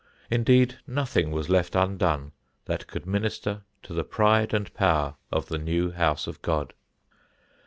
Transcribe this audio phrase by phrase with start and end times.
[0.31, 2.31] Indeed nothing was left undone
[2.65, 6.73] that could minister to the pride and power of the new house of God.